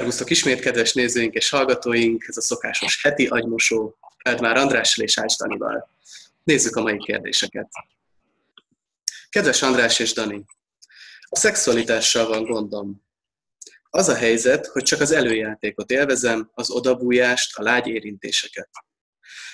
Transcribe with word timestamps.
Szervusztok 0.00 0.30
ismét, 0.30 0.60
kedves 0.60 0.92
nézőink 0.92 1.34
és 1.34 1.50
hallgatóink! 1.50 2.24
Ez 2.28 2.36
a 2.36 2.40
szokásos 2.40 3.02
heti 3.02 3.26
agymosó 3.26 3.98
Feldmár 4.18 4.56
Andrással 4.56 5.04
és 5.04 5.18
Ács 5.18 5.36
Danival. 5.36 5.90
Nézzük 6.42 6.76
a 6.76 6.82
mai 6.82 6.98
kérdéseket. 6.98 7.68
Kedves 9.28 9.62
András 9.62 9.98
és 9.98 10.12
Dani, 10.12 10.44
a 11.28 11.36
szexualitással 11.36 12.28
van 12.28 12.44
gondom. 12.44 13.02
Az 13.90 14.08
a 14.08 14.14
helyzet, 14.14 14.66
hogy 14.66 14.82
csak 14.82 15.00
az 15.00 15.10
előjátékot 15.10 15.90
élvezem, 15.90 16.50
az 16.54 16.70
odabújást, 16.70 17.56
a 17.56 17.62
lágy 17.62 17.86
érintéseket. 17.86 18.70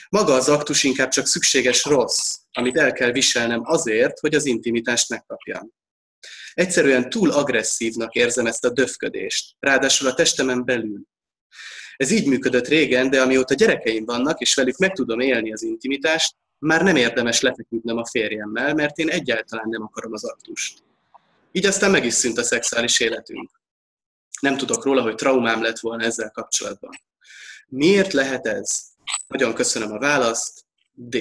Maga 0.09 0.35
az 0.35 0.49
aktus 0.49 0.85
inkább 0.85 1.09
csak 1.09 1.27
szükséges 1.27 1.85
rossz, 1.85 2.37
amit 2.53 2.79
el 2.79 2.93
kell 2.93 3.11
viselnem 3.11 3.61
azért, 3.65 4.19
hogy 4.19 4.35
az 4.35 4.45
intimitást 4.45 5.09
megkapjam. 5.09 5.73
Egyszerűen 6.57 7.11
túl 7.11 7.31
agresszívnak 7.31 8.15
érzem 8.15 8.47
ezt 8.47 8.65
a 8.65 8.71
döfködést, 8.71 9.57
ráadásul 9.59 10.09
a 10.09 10.15
testemen 10.15 10.65
belül. 10.65 11.01
Ez 11.97 12.11
így 12.11 12.27
működött 12.27 12.69
régen, 12.69 13.11
de 13.11 13.21
amióta 13.23 13.55
gyerekeim 13.55 14.05
vannak, 14.05 14.41
és 14.41 14.55
velük 14.55 14.77
meg 14.77 14.93
tudom 14.93 15.21
élni 15.21 15.53
az 15.53 15.63
intimitást, 15.63 16.35
már 16.59 16.83
nem 16.83 16.97
érdemes 16.97 17.41
lefeküdnem 17.41 17.97
a 17.97 18.07
férjemmel, 18.07 18.75
mert 18.75 18.99
én 18.99 19.09
egyáltalán 19.09 19.69
nem 19.69 19.83
akarom 19.83 20.13
az 20.13 20.25
aktust. 20.25 20.83
Így 21.53 21.67
aztán 21.67 21.91
meg 21.91 22.05
is 22.05 22.15
szűnt 22.15 22.39
a 22.39 22.43
szexuális 22.43 23.01
életünk. 23.01 23.51
Nem 24.41 24.57
tudok 24.57 24.85
róla, 24.85 25.03
hogy 25.03 25.15
traumám 25.15 25.63
lett 25.63 25.79
volna 25.79 26.05
ezzel 26.05 26.31
kapcsolatban. 26.31 26.91
Miért 27.67 28.13
lehet 28.13 28.47
ez? 28.47 28.83
Nagyon 29.27 29.55
köszönöm 29.55 29.93
a 29.93 29.99
választ. 29.99 30.65
D. 30.93 31.17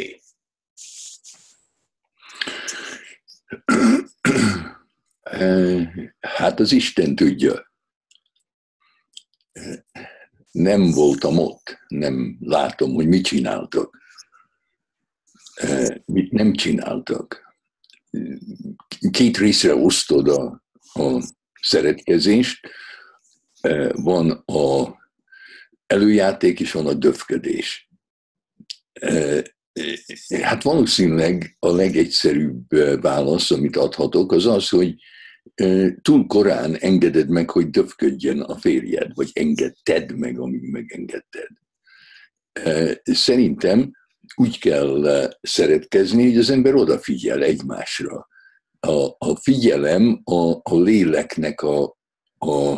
Hát 6.20 6.60
az 6.60 6.72
Isten 6.72 7.16
tudja. 7.16 7.72
Nem 10.52 10.92
voltam 10.92 11.38
ott, 11.38 11.80
nem 11.88 12.38
látom, 12.40 12.94
hogy 12.94 13.08
mit 13.08 13.26
csináltak. 13.26 13.98
Mit 16.06 16.32
nem 16.32 16.54
csináltak. 16.54 17.56
Két 19.12 19.38
részre 19.38 19.76
osztod 19.76 20.28
a, 20.28 20.64
a 20.94 21.24
szeretkezést. 21.62 22.70
Van 23.92 24.32
a 24.32 24.96
előjáték, 25.88 26.60
és 26.60 26.72
van 26.72 26.88
a 26.88 26.94
döfködés. 26.94 27.90
Hát 30.42 30.64
valószínűleg 30.64 31.56
a 31.60 31.72
legegyszerűbb 31.72 32.68
válasz, 33.02 33.52
amit 33.52 33.76
adhatok, 33.76 34.32
az 34.32 34.46
az, 34.46 34.70
hogy 34.70 34.96
túl 36.02 36.28
korán 36.28 36.76
engeded 36.76 37.30
meg, 37.30 37.50
hogy 37.50 37.70
döfködjön 37.70 38.42
a 38.42 38.58
férjed, 38.58 39.12
vagy 39.14 39.32
engedted 39.34 40.18
meg, 40.18 40.40
amíg 40.40 40.72
megengedted. 40.72 41.48
Szerintem 43.04 43.92
úgy 44.36 44.60
kell 44.60 45.30
szeretkezni, 45.42 46.28
hogy 46.28 46.38
az 46.38 46.50
ember 46.50 46.76
odafigyel 46.76 47.44
egymásra. 47.44 48.28
A, 48.80 49.06
a 49.18 49.36
figyelem 49.42 50.22
a, 50.24 50.50
a 50.52 50.82
léleknek 50.82 51.62
a, 51.62 51.98
a, 52.38 52.72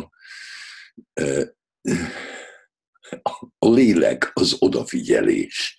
a 3.58 3.70
lélek 3.70 4.30
az 4.34 4.56
odafigyelés. 4.58 5.78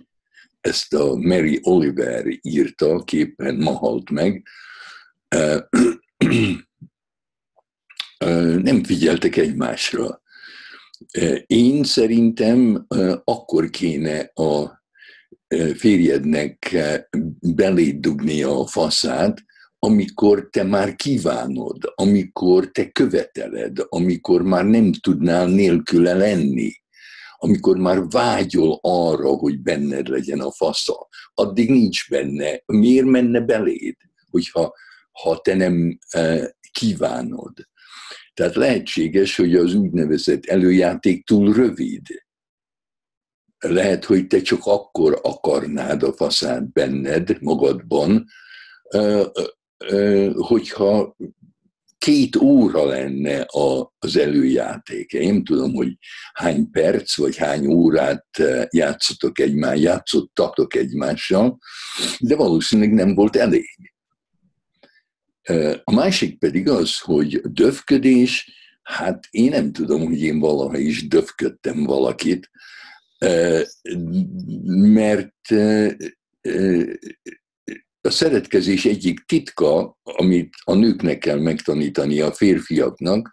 Ezt 0.62 0.94
a 0.94 1.16
Mary 1.16 1.60
Oliver 1.62 2.26
írta, 2.42 3.04
képen 3.04 3.56
ma 3.56 3.72
halt 3.72 4.10
meg 4.10 4.48
nem 8.62 8.84
figyeltek 8.84 9.38
egymásra. 9.38 10.22
Én 11.46 11.84
szerintem 11.84 12.86
akkor 13.24 13.70
kéne 13.70 14.32
a 14.34 14.84
férjednek 15.76 16.76
beléd 17.40 18.00
dugnia 18.00 18.60
a 18.60 18.68
faszát, 18.68 19.44
amikor 19.80 20.50
te 20.50 20.64
már 20.64 20.96
kívánod, 20.96 21.94
amikor 21.96 22.72
te 22.72 22.90
követeled, 22.90 23.78
amikor 23.90 24.42
már 24.42 24.66
nem 24.66 24.92
tudnál 24.92 25.48
nélküle 25.48 26.14
lenni, 26.14 26.72
amikor 27.38 27.78
már 27.78 28.08
vágyol 28.10 28.80
arra, 28.82 29.30
hogy 29.30 29.62
benned 29.62 30.08
legyen 30.08 30.40
a 30.40 30.52
fasza, 30.52 31.08
addig 31.34 31.70
nincs 31.70 32.10
benne. 32.10 32.62
Miért 32.66 33.06
menne 33.06 33.40
beléd, 33.40 33.96
hogyha 34.30 34.74
ha 35.12 35.40
te 35.42 35.56
nem 35.56 36.00
kívánod? 36.72 37.54
Tehát 38.40 38.56
lehetséges, 38.56 39.36
hogy 39.36 39.56
az 39.56 39.74
úgynevezett 39.74 40.46
előjáték 40.46 41.26
túl 41.26 41.54
rövid. 41.54 42.02
Lehet, 43.60 44.06
hogy 44.06 44.28
te 44.28 44.42
csak 44.42 44.66
akkor 44.66 45.20
akarnád 45.24 46.04
a 46.04 46.14
faszát 46.14 46.72
benned, 46.72 47.42
magadban, 47.42 48.26
hogyha 50.36 51.16
két 51.98 52.36
óra 52.36 52.86
lenne 52.86 53.46
az 54.00 54.18
előjáték. 54.18 55.14
Én 55.14 55.44
tudom, 55.44 55.74
hogy 55.74 55.98
hány 56.34 56.70
perc, 56.72 57.18
vagy 57.18 57.38
hány 57.38 57.68
órát 57.68 58.28
játszotok 58.70 59.40
egymás, 59.40 59.80
játszottatok 59.80 60.76
egymással, 60.76 61.60
de 62.20 62.36
valószínűleg 62.36 62.94
nem 62.94 63.16
volt 63.16 63.36
elég. 63.36 63.89
A 65.84 65.94
másik 65.94 66.40
pedig 66.40 66.70
az, 66.70 67.00
hogy 67.00 67.42
döfködés, 67.42 68.52
hát 68.82 69.28
én 69.30 69.50
nem 69.50 69.72
tudom, 69.72 70.06
hogy 70.06 70.22
én 70.22 70.40
valaha 70.40 70.78
is 70.78 71.08
döfködtem 71.08 71.84
valakit, 71.84 72.50
mert 74.74 75.52
a 78.02 78.10
szeretkezés 78.10 78.86
egyik 78.86 79.20
titka, 79.26 79.98
amit 80.04 80.54
a 80.64 80.74
nőknek 80.74 81.18
kell 81.18 81.40
megtanítani 81.40 82.22
a 82.22 82.32
férfiaknak, 82.32 83.32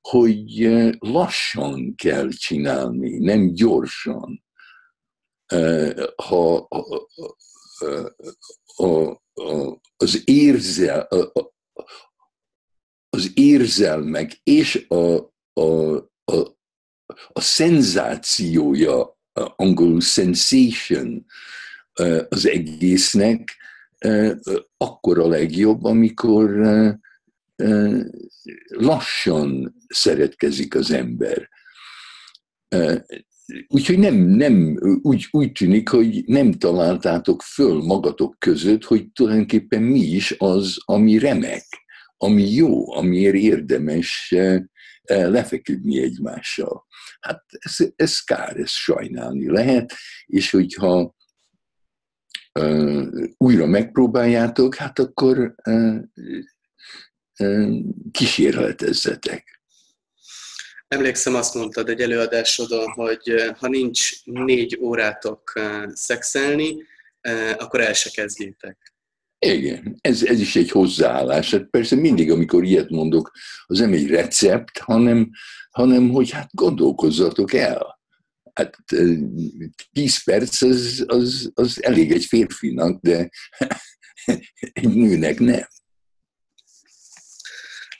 hogy 0.00 0.70
lassan 0.98 1.94
kell 1.94 2.28
csinálni, 2.28 3.18
nem 3.18 3.54
gyorsan. 3.54 4.44
Ha, 6.16 6.68
az, 9.96 10.22
érzel, 10.24 11.08
az 13.10 13.30
érzelmek 13.34 14.40
és 14.42 14.86
a, 14.88 15.16
a, 15.60 15.94
a, 16.24 16.36
a 17.32 17.40
szenzációja, 17.40 19.18
angolul 19.56 20.00
sensation 20.00 21.26
az 22.28 22.46
egésznek, 22.46 23.56
akkor 24.76 25.18
a 25.18 25.26
legjobb, 25.26 25.84
amikor 25.84 26.50
lassan 28.66 29.74
szeretkezik 29.88 30.74
az 30.74 30.90
ember. 30.90 31.48
Úgyhogy 33.68 33.98
nem, 33.98 34.14
nem 34.14 34.78
úgy, 35.02 35.28
úgy 35.30 35.52
tűnik, 35.52 35.88
hogy 35.88 36.24
nem 36.26 36.52
találtátok 36.52 37.42
föl 37.42 37.82
magatok 37.82 38.36
között, 38.38 38.84
hogy 38.84 39.10
tulajdonképpen 39.10 39.82
mi 39.82 40.00
is 40.00 40.34
az, 40.38 40.76
ami 40.84 41.18
remek, 41.18 41.66
ami 42.16 42.52
jó, 42.52 42.94
amiért 42.94 43.34
érdemes 43.34 44.34
lefeküdni 45.06 46.02
egymással. 46.02 46.86
Hát 47.20 47.44
ez, 47.48 47.76
ez 47.96 48.20
kár, 48.20 48.56
ez 48.56 48.70
sajnálni 48.70 49.50
lehet, 49.50 49.92
és 50.26 50.50
hogyha 50.50 51.14
uh, 52.60 53.06
újra 53.36 53.66
megpróbáljátok, 53.66 54.74
hát 54.74 54.98
akkor 54.98 55.54
uh, 55.64 55.98
uh, 57.38 57.78
kísérletezzetek. 58.10 59.53
Emlékszem, 60.94 61.34
azt 61.34 61.54
mondtad 61.54 61.88
egy 61.88 62.00
előadásodon, 62.00 62.92
hogy 62.92 63.20
eh, 63.24 63.54
ha 63.56 63.68
nincs 63.68 64.24
négy 64.24 64.78
órátok 64.80 65.52
eh, 65.54 65.82
szexelni, 65.94 66.76
eh, 67.20 67.54
akkor 67.58 67.80
el 67.80 67.92
se 67.92 68.10
kezdjétek. 68.10 68.94
Igen, 69.38 69.98
ez, 70.00 70.22
ez 70.22 70.40
is 70.40 70.56
egy 70.56 70.70
hozzáállás. 70.70 71.50
Hát 71.50 71.70
persze 71.70 71.96
mindig, 71.96 72.30
amikor 72.30 72.64
ilyet 72.64 72.90
mondok, 72.90 73.30
az 73.66 73.78
nem 73.78 73.92
egy 73.92 74.06
recept, 74.06 74.78
hanem, 74.78 75.30
hanem 75.70 76.10
hogy 76.10 76.30
hát 76.30 76.48
gondolkozzatok 76.52 77.52
el. 77.52 78.00
Hát 78.52 78.76
tíz 79.92 80.24
perc 80.24 80.62
az, 80.62 81.04
az, 81.06 81.50
az 81.54 81.82
elég 81.82 82.12
egy 82.12 82.24
férfinak, 82.24 83.00
de 83.00 83.28
egy 84.72 84.94
nőnek 84.94 85.38
nem. 85.38 85.66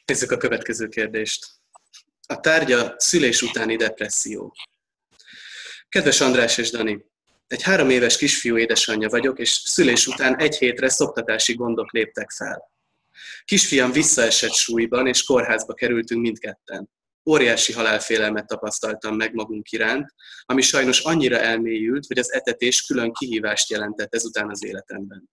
Nézzük 0.04 0.30
a 0.30 0.36
következő 0.36 0.88
kérdést. 0.88 1.53
A 2.26 2.40
tárgya 2.40 2.94
szülés 2.98 3.42
utáni 3.42 3.76
depresszió. 3.76 4.54
Kedves 5.88 6.20
András 6.20 6.58
és 6.58 6.70
Dani, 6.70 7.04
egy 7.46 7.62
három 7.62 7.90
éves 7.90 8.16
kisfiú 8.16 8.56
édesanyja 8.56 9.08
vagyok, 9.08 9.38
és 9.38 9.50
szülés 9.50 10.06
után 10.06 10.36
egy 10.36 10.56
hétre 10.56 10.88
szoptatási 10.88 11.54
gondok 11.54 11.92
léptek 11.92 12.30
fel. 12.30 12.72
Kisfiam 13.44 13.92
visszaesett 13.92 14.52
súlyban, 14.52 15.06
és 15.06 15.22
kórházba 15.22 15.74
kerültünk 15.74 16.20
mindketten. 16.20 16.90
óriási 17.30 17.72
halálfélelmet 17.72 18.46
tapasztaltam 18.46 19.16
meg 19.16 19.34
magunk 19.34 19.70
iránt, 19.70 20.14
ami 20.44 20.62
sajnos 20.62 21.00
annyira 21.00 21.38
elmélyült, 21.38 22.06
hogy 22.06 22.18
az 22.18 22.32
etetés 22.32 22.82
külön 22.82 23.12
kihívást 23.12 23.70
jelentett 23.70 24.14
ezután 24.14 24.50
az 24.50 24.64
életemben. 24.64 25.30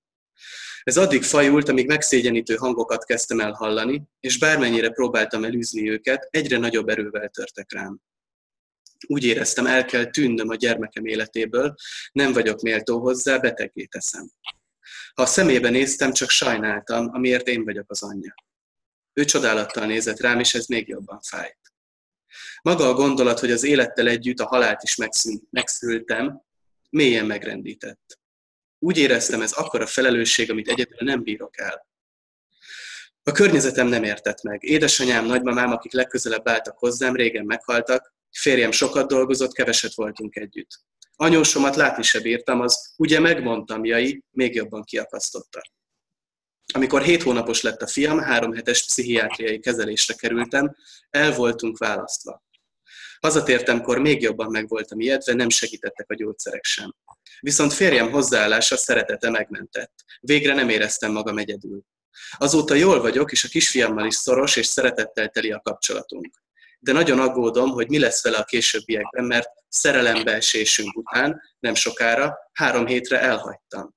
Ez 0.83 0.97
addig 0.97 1.23
fajult, 1.23 1.69
amíg 1.69 1.87
megszégyenítő 1.87 2.55
hangokat 2.55 3.05
kezdtem 3.05 3.39
el 3.39 3.51
hallani, 3.51 4.03
és 4.19 4.37
bármennyire 4.37 4.89
próbáltam 4.89 5.43
elűzni 5.43 5.89
őket, 5.89 6.27
egyre 6.31 6.57
nagyobb 6.57 6.89
erővel 6.89 7.29
törtek 7.29 7.71
rám. 7.71 7.99
Úgy 9.07 9.23
éreztem, 9.23 9.65
el 9.65 9.85
kell 9.85 10.05
tűnnöm 10.05 10.49
a 10.49 10.55
gyermekem 10.55 11.05
életéből, 11.05 11.75
nem 12.11 12.33
vagyok 12.33 12.61
méltó 12.61 12.99
hozzá, 12.99 13.37
betegé 13.37 13.85
teszem. 13.85 14.31
Ha 15.13 15.21
a 15.21 15.25
szemébe 15.25 15.69
néztem, 15.69 16.11
csak 16.11 16.29
sajnáltam, 16.29 17.09
amiért 17.13 17.47
én 17.47 17.63
vagyok 17.63 17.91
az 17.91 18.03
anyja. 18.03 18.33
Ő 19.13 19.25
csodálattal 19.25 19.85
nézett 19.85 20.19
rám, 20.19 20.39
és 20.39 20.53
ez 20.53 20.65
még 20.65 20.87
jobban 20.87 21.19
fájt. 21.21 21.59
Maga 22.61 22.87
a 22.87 22.93
gondolat, 22.93 23.39
hogy 23.39 23.51
az 23.51 23.63
élettel 23.63 24.07
együtt 24.07 24.39
a 24.39 24.45
halált 24.45 24.83
is 24.83 24.97
megszültem, 25.49 26.41
mélyen 26.89 27.25
megrendített. 27.25 28.20
Úgy 28.83 28.97
éreztem, 28.97 29.41
ez 29.41 29.51
akkora 29.51 29.85
felelősség, 29.85 30.51
amit 30.51 30.67
egyedül 30.67 30.97
nem 30.99 31.23
bírok 31.23 31.59
el. 31.59 31.87
A 33.23 33.31
környezetem 33.31 33.87
nem 33.87 34.03
értett 34.03 34.41
meg. 34.41 34.63
Édesanyám, 34.63 35.25
nagymamám, 35.25 35.71
akik 35.71 35.93
legközelebb 35.93 36.49
álltak 36.49 36.77
hozzám, 36.77 37.15
régen 37.15 37.45
meghaltak, 37.45 38.13
férjem 38.31 38.71
sokat 38.71 39.07
dolgozott, 39.07 39.53
keveset 39.53 39.93
voltunk 39.93 40.35
együtt. 40.35 40.79
Anyósomat 41.15 41.75
látni 41.75 42.03
se 42.03 42.19
bírtam, 42.19 42.59
az 42.61 42.93
ugye 42.97 43.19
megmondtam, 43.19 43.85
jai, 43.85 44.23
még 44.31 44.55
jobban 44.55 44.83
kiakasztotta. 44.83 45.61
Amikor 46.73 47.01
hét 47.01 47.23
hónapos 47.23 47.61
lett 47.61 47.81
a 47.81 47.87
fiam, 47.87 48.19
három 48.19 48.53
hetes 48.53 48.85
pszichiátriai 48.85 49.59
kezelésre 49.59 50.13
kerültem, 50.13 50.75
el 51.09 51.33
voltunk 51.33 51.77
választva. 51.77 52.43
Hazatértemkor 53.21 53.99
még 53.99 54.21
jobban 54.21 54.51
meg 54.51 54.67
voltam 54.67 54.99
ijedve, 54.99 55.33
nem 55.33 55.49
segítettek 55.49 56.09
a 56.09 56.15
gyógyszerek 56.15 56.63
sem. 56.63 56.95
Viszont 57.39 57.73
férjem 57.73 58.11
hozzáállása, 58.11 58.77
szeretete 58.77 59.29
megmentett. 59.29 59.93
Végre 60.19 60.53
nem 60.53 60.69
éreztem 60.69 61.11
magam 61.11 61.37
egyedül. 61.37 61.83
Azóta 62.37 62.73
jól 62.73 63.01
vagyok, 63.01 63.31
és 63.31 63.43
a 63.43 63.47
kisfiammal 63.47 64.05
is 64.05 64.15
szoros 64.15 64.55
és 64.55 64.65
szeretettel 64.65 65.29
teli 65.29 65.51
a 65.51 65.59
kapcsolatunk. 65.59 66.43
De 66.79 66.91
nagyon 66.91 67.19
aggódom, 67.19 67.69
hogy 67.69 67.89
mi 67.89 67.99
lesz 67.99 68.23
vele 68.23 68.37
a 68.37 68.43
későbbiekben, 68.43 69.25
mert 69.25 69.49
szerelembeesésünk 69.67 70.97
után, 70.97 71.41
nem 71.59 71.75
sokára, 71.75 72.37
három 72.53 72.85
hétre 72.85 73.21
elhagytam. 73.21 73.95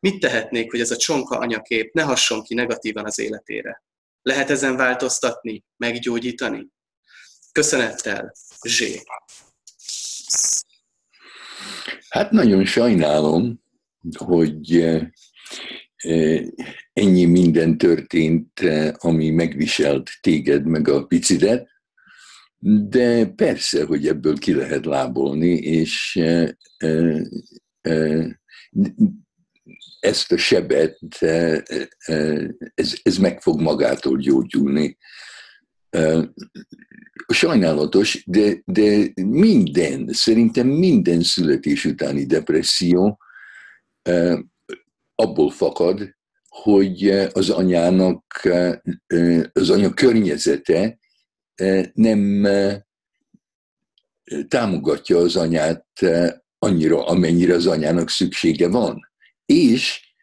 Mit 0.00 0.20
tehetnék, 0.20 0.70
hogy 0.70 0.80
ez 0.80 0.90
a 0.90 0.96
csonka 0.96 1.38
anyakép 1.38 1.92
ne 1.92 2.02
hasson 2.02 2.42
ki 2.42 2.54
negatívan 2.54 3.04
az 3.04 3.18
életére? 3.18 3.82
Lehet 4.22 4.50
ezen 4.50 4.76
változtatni, 4.76 5.64
meggyógyítani? 5.76 6.70
Köszönettel, 7.52 8.32
Zsé. 8.62 9.00
Hát 12.08 12.30
nagyon 12.30 12.64
sajnálom, 12.64 13.62
hogy 14.16 14.76
eh, 14.76 15.06
eh, 15.96 16.46
ennyi 16.92 17.24
minden 17.24 17.78
történt, 17.78 18.60
eh, 18.60 18.92
ami 18.98 19.30
megviselt 19.30 20.10
téged 20.20 20.66
meg 20.66 20.88
a 20.88 21.06
picidet, 21.06 21.68
de 22.88 23.26
persze, 23.26 23.84
hogy 23.84 24.06
ebből 24.06 24.38
ki 24.38 24.54
lehet 24.54 24.84
lábolni, 24.84 25.54
és 25.54 26.20
ezt 30.00 30.32
a 30.32 30.36
sebet, 30.36 30.98
ez, 32.74 32.94
ez 33.02 33.16
meg 33.16 33.40
fog 33.40 33.60
magától 33.60 34.18
gyógyulni. 34.18 34.98
Sajnálatos, 37.26 38.22
de, 38.26 38.62
de 38.64 39.12
minden, 39.14 40.08
szerintem 40.12 40.66
minden 40.66 41.22
születés 41.22 41.84
utáni 41.84 42.26
depresszió 42.26 43.18
abból 45.14 45.50
fakad, 45.50 46.16
hogy 46.48 47.08
az 47.32 47.50
anyának, 47.50 48.48
az 49.52 49.70
anya 49.70 49.94
környezete 49.94 50.98
nem 51.94 52.46
támogatja 54.48 55.18
az 55.18 55.36
anyát 55.36 55.86
annyira, 56.58 57.06
amennyire 57.06 57.54
az 57.54 57.66
anyának 57.66 58.10
szüksége 58.10 58.68
van. 58.68 59.10
És 59.46 60.14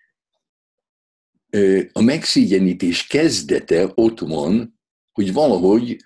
a 1.91 2.01
megszégyenítés 2.01 3.07
kezdete 3.07 3.91
ott 3.95 4.19
van, 4.19 4.78
hogy 5.19 5.33
valahogy 5.33 6.05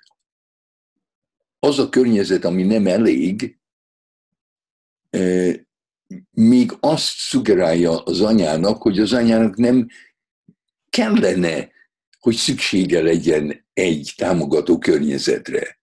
az 1.60 1.80
a 1.80 1.90
környezet, 1.90 2.46
ami 2.46 2.64
nem 2.64 2.88
elég, 2.88 3.60
még 6.32 6.78
azt 6.80 7.18
szugerálja 7.18 8.04
az 8.04 8.22
anyának, 8.22 8.82
hogy 8.82 9.00
az 9.00 9.14
anyának 9.14 9.56
nem 9.56 9.88
kellene, 10.90 11.70
hogy 12.20 12.36
szüksége 12.36 13.02
legyen 13.02 13.66
egy 13.74 14.14
támogató 14.18 14.78
környezetre. 14.78 15.80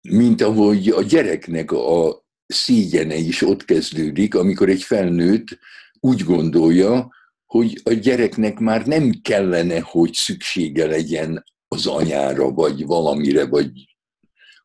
Mint 0.00 0.40
ahogy 0.40 0.88
a 0.88 1.02
gyereknek 1.02 1.72
a 1.72 2.24
szígyene 2.46 3.14
is 3.14 3.42
ott 3.42 3.64
kezdődik, 3.64 4.34
amikor 4.34 4.68
egy 4.68 4.82
felnőtt 4.82 5.58
úgy 6.00 6.22
gondolja, 6.22 7.14
hogy 7.52 7.80
a 7.84 7.92
gyereknek 7.92 8.58
már 8.58 8.86
nem 8.86 9.12
kellene, 9.22 9.80
hogy 9.80 10.12
szüksége 10.12 10.86
legyen 10.86 11.44
az 11.68 11.86
anyára, 11.86 12.50
vagy 12.50 12.86
valamire, 12.86 13.46
vagy 13.46 13.70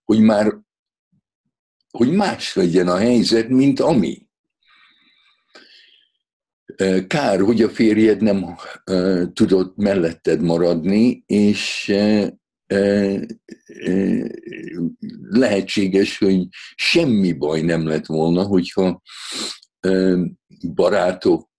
hogy 0.03 0.19
már 0.19 0.53
hogy 1.89 2.11
más 2.11 2.55
legyen 2.55 2.87
a 2.87 2.97
helyzet, 2.97 3.49
mint 3.49 3.79
ami. 3.79 4.27
Kár, 7.07 7.39
hogy 7.39 7.61
a 7.61 7.69
férjed 7.69 8.21
nem 8.21 8.55
tudott 9.33 9.75
melletted 9.75 10.41
maradni, 10.41 11.23
és 11.25 11.93
lehetséges, 15.29 16.17
hogy 16.17 16.47
semmi 16.75 17.33
baj 17.33 17.61
nem 17.61 17.87
lett 17.87 18.05
volna, 18.05 18.43
hogyha 18.43 19.01
barátok, 20.73 21.49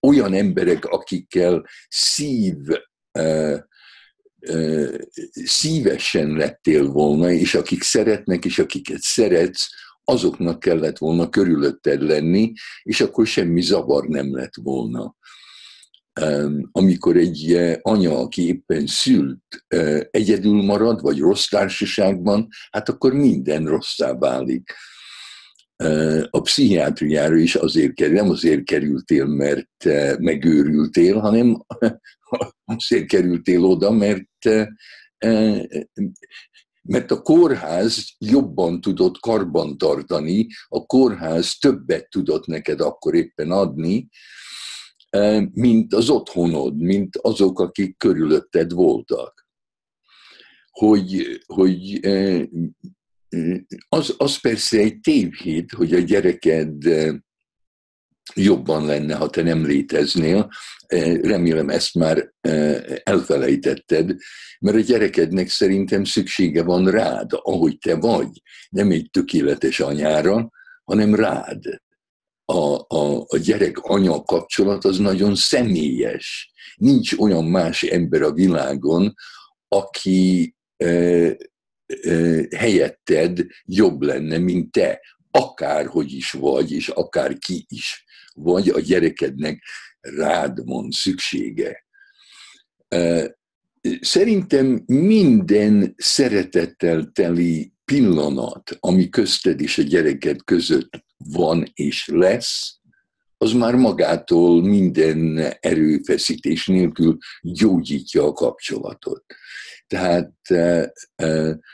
olyan 0.00 0.34
emberek, 0.34 0.84
akikkel 0.84 1.66
szív 1.88 2.56
szívesen 5.44 6.28
lettél 6.28 6.86
volna, 6.86 7.30
és 7.30 7.54
akik 7.54 7.82
szeretnek, 7.82 8.44
és 8.44 8.58
akiket 8.58 9.00
szeretsz, 9.00 9.68
azoknak 10.04 10.58
kellett 10.58 10.98
volna 10.98 11.28
körülötted 11.28 12.02
lenni, 12.02 12.52
és 12.82 13.00
akkor 13.00 13.26
semmi 13.26 13.60
zavar 13.60 14.06
nem 14.06 14.34
lett 14.34 14.54
volna. 14.62 15.16
Amikor 16.72 17.16
egy 17.16 17.58
anya, 17.82 18.18
aki 18.18 18.46
éppen 18.46 18.86
szült, 18.86 19.64
egyedül 20.10 20.62
marad, 20.62 21.00
vagy 21.00 21.18
rossz 21.18 21.48
társaságban, 21.48 22.48
hát 22.70 22.88
akkor 22.88 23.12
minden 23.12 23.66
rosszá 23.66 24.14
válik 24.14 24.74
a 26.30 26.40
pszichiátriára 26.40 27.36
is 27.36 27.54
azért 27.54 27.94
kerül, 27.94 28.14
nem 28.14 28.30
azért 28.30 28.64
kerültél, 28.64 29.26
mert 29.26 29.84
megőrültél, 30.18 31.18
hanem 31.18 31.64
azért 32.64 33.06
kerültél 33.06 33.64
oda, 33.64 33.90
mert 33.90 34.28
mert 36.88 37.10
a 37.10 37.22
kórház 37.22 38.04
jobban 38.18 38.80
tudott 38.80 39.18
karban 39.20 39.78
tartani, 39.78 40.46
a 40.68 40.86
kórház 40.86 41.58
többet 41.58 42.10
tudott 42.10 42.46
neked 42.46 42.80
akkor 42.80 43.14
éppen 43.14 43.50
adni, 43.50 44.08
mint 45.52 45.94
az 45.94 46.10
otthonod, 46.10 46.76
mint 46.76 47.16
azok, 47.16 47.60
akik 47.60 47.96
körülötted 47.96 48.72
voltak. 48.72 49.46
Hogy, 50.70 51.40
hogy 51.46 52.00
az, 53.88 54.14
az 54.16 54.40
persze 54.40 54.78
egy 54.78 55.00
tévhit, 55.00 55.72
hogy 55.72 55.94
a 55.94 55.98
gyereked 55.98 56.86
eh, 56.86 57.14
jobban 58.34 58.86
lenne, 58.86 59.14
ha 59.14 59.30
te 59.30 59.42
nem 59.42 59.66
léteznél. 59.66 60.50
Eh, 60.86 61.20
remélem 61.20 61.68
ezt 61.68 61.94
már 61.94 62.32
eh, 62.40 62.82
elfelejtetted, 63.02 64.16
mert 64.60 64.76
a 64.76 64.80
gyerekednek 64.80 65.48
szerintem 65.48 66.04
szüksége 66.04 66.62
van 66.62 66.90
rád, 66.90 67.30
ahogy 67.32 67.78
te 67.78 67.94
vagy. 67.94 68.42
Nem 68.68 68.90
egy 68.90 69.10
tökéletes 69.10 69.80
anyára, 69.80 70.50
hanem 70.84 71.14
rád. 71.14 71.64
A, 72.44 72.74
a, 72.96 73.24
a 73.26 73.36
gyerek-anya 73.36 74.22
kapcsolat 74.22 74.84
az 74.84 74.98
nagyon 74.98 75.34
személyes. 75.34 76.52
Nincs 76.76 77.12
olyan 77.12 77.44
más 77.44 77.82
ember 77.82 78.22
a 78.22 78.32
világon, 78.32 79.14
aki 79.68 80.54
helyetted 82.56 83.46
jobb 83.64 84.02
lenne, 84.02 84.38
mint 84.38 84.72
te, 84.72 85.00
akárhogy 85.30 86.12
is 86.12 86.30
vagy, 86.30 86.72
és 86.72 86.88
akár 86.88 87.38
ki 87.38 87.66
is 87.68 88.04
vagy, 88.34 88.68
a 88.68 88.80
gyerekednek 88.80 89.62
rád 90.00 90.64
van 90.64 90.90
szüksége. 90.90 91.84
szerintem 94.00 94.82
minden 94.86 95.94
szeretettel 95.96 97.10
teli 97.12 97.72
pillanat, 97.84 98.76
ami 98.80 99.08
közted 99.08 99.60
és 99.60 99.78
a 99.78 99.82
gyereket 99.82 100.44
között 100.44 101.04
van 101.16 101.70
és 101.74 102.06
lesz, 102.06 102.78
az 103.40 103.52
már 103.52 103.74
magától 103.74 104.62
minden 104.62 105.38
erőfeszítés 105.60 106.66
nélkül 106.66 107.18
gyógyítja 107.40 108.24
a 108.24 108.32
kapcsolatot. 108.32 109.24
Tehát 109.88 110.32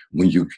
mondjuk 0.09 0.51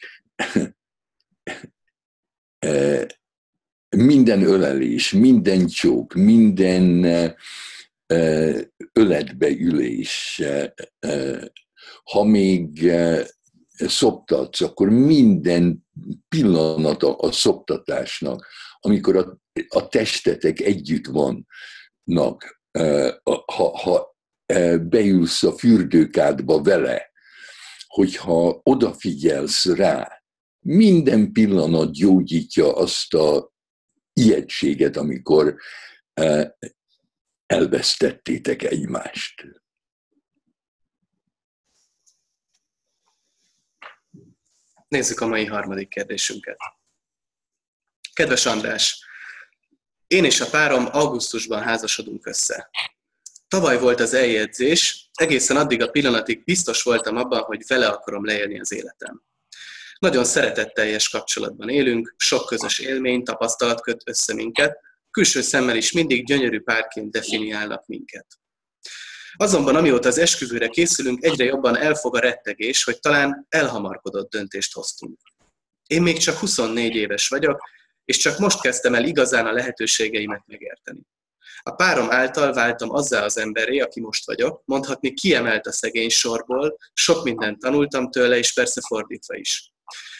minden 3.97 4.43
ölelés, 4.43 5.13
minden 5.13 5.67
csók, 5.67 6.15
minden 6.15 7.05
öletbeülés, 8.93 10.43
ha 12.05 12.25
még 12.25 12.93
szoptatsz, 13.77 14.61
akkor 14.61 14.89
minden 14.89 15.87
pillanata 16.29 17.15
a 17.17 17.33
szoptatásnak, 17.33 18.47
amikor 18.81 19.17
a, 19.17 19.39
a 19.69 19.89
testetek 19.89 20.61
együtt 20.61 21.07
vannak, 21.07 22.61
ha, 23.45 23.79
ha 23.79 24.17
beülsz 24.81 25.43
a 25.43 25.53
fürdőkádba 25.53 26.63
vele, 26.63 27.11
hogyha 27.97 28.61
odafigyelsz 28.63 29.67
rá, 29.67 30.23
minden 30.61 31.33
pillanat 31.33 31.93
gyógyítja 31.93 32.77
azt 32.77 33.15
a 33.15 33.53
ijegységet, 34.13 34.97
amikor 34.97 35.57
elvesztettétek 37.47 38.63
egymást. 38.63 39.45
Nézzük 44.89 45.21
a 45.21 45.27
mai 45.27 45.45
harmadik 45.45 45.89
kérdésünket. 45.89 46.59
Kedves 48.13 48.47
András, 48.47 49.05
én 50.07 50.25
és 50.25 50.41
a 50.41 50.51
párom 50.51 50.87
augusztusban 50.91 51.63
házasodunk 51.63 52.27
össze. 52.27 52.71
Tavaly 53.49 53.79
volt 53.79 54.01
az 54.01 54.15
eljegyzés, 54.15 55.11
egészen 55.15 55.57
addig 55.57 55.83
a 55.83 55.91
pillanatig 55.91 56.45
biztos 56.45 56.83
voltam 56.83 57.17
abban, 57.17 57.41
hogy 57.43 57.63
vele 57.67 57.87
akarom 57.87 58.25
leélni 58.25 58.61
az 58.61 58.73
életem. 58.73 59.23
Nagyon 59.99 60.25
szeretetteljes 60.25 61.09
kapcsolatban 61.09 61.69
élünk, 61.69 62.15
sok 62.17 62.47
közös 62.47 62.79
élmény, 62.79 63.25
tapasztalat 63.25 63.81
köt 63.81 64.03
össze 64.05 64.35
minket, 64.35 64.79
külső 65.11 65.41
szemmel 65.41 65.77
is 65.77 65.93
mindig 65.93 66.27
gyönyörű 66.27 66.61
párként 66.61 67.11
definiálnak 67.11 67.87
minket. 67.87 68.27
Azonban 69.37 69.77
amióta 69.77 70.09
az 70.09 70.19
esküvőre 70.19 70.69
készülünk, 70.69 71.25
egyre 71.25 71.45
jobban 71.45 71.77
elfog 71.77 72.17
a 72.17 72.21
rettegés, 72.21 72.85
hogy 72.85 72.99
talán 72.99 73.47
elhamarkodott 73.49 74.31
döntést 74.31 74.73
hoztunk. 74.73 75.19
Én 75.87 76.03
még 76.03 76.19
csak 76.19 76.37
24 76.37 76.95
éves 76.95 77.29
vagyok, 77.29 77.61
és 78.05 78.17
csak 78.17 78.39
most 78.39 78.61
kezdtem 78.61 78.95
el 78.95 79.05
igazán 79.05 79.47
a 79.47 79.53
lehetőségeimet 79.53 80.43
megérteni. 80.47 81.01
A 81.69 81.75
párom 81.75 82.11
által 82.11 82.53
váltam 82.53 82.91
azzá 82.91 83.25
az 83.25 83.39
emberré, 83.39 83.79
aki 83.79 84.01
most 84.01 84.27
vagyok, 84.27 84.63
mondhatni 84.65 85.13
kiemelt 85.13 85.67
a 85.67 85.73
szegény 85.73 86.09
sorból, 86.09 86.77
sok 86.93 87.25
mindent 87.25 87.59
tanultam 87.59 88.11
tőle, 88.11 88.39
és 88.39 88.53
persze 88.53 88.81
fordítva 88.87 89.37
is. 89.37 89.73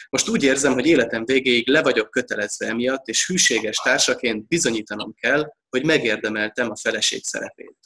Most 0.09 0.29
úgy 0.29 0.43
érzem, 0.43 0.73
hogy 0.73 0.85
életem 0.85 1.25
végéig 1.25 1.69
le 1.69 1.81
vagyok 1.81 2.09
kötelezve 2.09 2.67
emiatt, 2.67 3.07
és 3.07 3.27
hűséges 3.27 3.77
társaként 3.77 4.47
bizonyítanom 4.47 5.13
kell, 5.13 5.53
hogy 5.69 5.85
megérdemeltem 5.85 6.71
a 6.71 6.77
feleség 6.77 7.23
szerepét. 7.23 7.77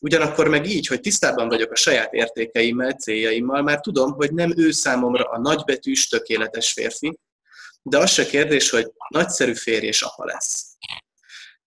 Ugyanakkor 0.00 0.48
meg 0.48 0.66
így, 0.66 0.86
hogy 0.86 1.00
tisztában 1.00 1.48
vagyok 1.48 1.72
a 1.72 1.76
saját 1.76 2.12
értékeimmel, 2.12 2.92
céljaimmal, 2.92 3.62
már 3.62 3.80
tudom, 3.80 4.12
hogy 4.12 4.32
nem 4.32 4.52
ő 4.56 4.70
számomra 4.70 5.24
a 5.24 5.40
nagybetűs, 5.40 6.08
tökéletes 6.08 6.72
férfi, 6.72 7.18
de 7.82 7.98
az 7.98 8.10
se 8.10 8.26
kérdés, 8.26 8.70
hogy 8.70 8.90
nagyszerű 9.08 9.54
férj 9.54 9.86
és 9.86 10.02
apa 10.02 10.24
lesz. 10.24 10.69